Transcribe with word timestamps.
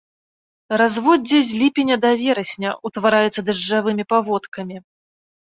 Разводдзе 0.81 1.39
э 1.43 1.57
ліпеня 1.61 1.95
да 2.05 2.11
верасня, 2.21 2.71
утвараецца 2.91 3.41
дажджавымі 3.51 4.03
паводкамі. 4.15 4.77